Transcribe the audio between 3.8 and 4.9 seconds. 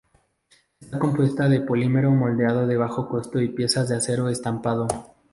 de acero estampado.